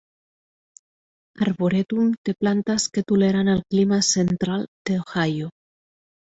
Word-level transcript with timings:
Arboretum 1.47 2.09
té 2.29 2.35
plantes 2.45 2.87
que 2.97 3.05
toleren 3.13 3.55
el 3.55 3.63
clima 3.77 4.03
central 4.11 4.69
d"Ohio. 4.71 5.55